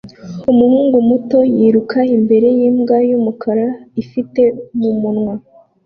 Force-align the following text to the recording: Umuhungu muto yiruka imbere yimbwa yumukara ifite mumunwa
Umuhungu 0.51 0.97
muto 1.09 1.39
yiruka 1.55 1.99
imbere 2.15 2.47
yimbwa 2.59 2.95
yumukara 3.09 3.67
ifite 4.01 4.41
mumunwa 4.79 5.33